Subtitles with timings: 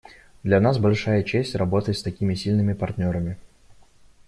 [0.41, 3.37] Для нас большая честь работать с такими сильными партнерами.